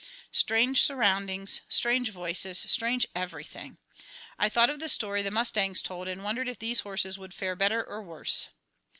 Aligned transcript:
Strange 0.31 0.81
surroundings, 0.81 1.61
strange 1.69 2.09
voices, 2.09 2.57
strange 2.67 3.05
everything! 3.13 3.77
I 4.39 4.49
thought 4.49 4.71
of 4.71 4.79
the 4.79 4.89
story 4.89 5.21
the 5.21 5.29
mustangs 5.29 5.79
told, 5.79 6.07
and 6.07 6.23
wondered 6.23 6.49
if 6.49 6.57
these 6.57 6.79
horses 6.79 7.19
would 7.19 7.35
fare 7.35 7.55
better 7.55 7.83
or 7.85 8.01
worse. 8.01 8.47